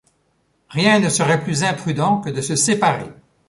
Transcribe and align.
Rien 0.71 0.99
ne 0.99 1.09
serait 1.09 1.43
plus 1.43 1.63
imprudent 1.63 2.21
que 2.21 2.31
de 2.31 2.41
se 2.41 2.55
séparer! 2.55 3.11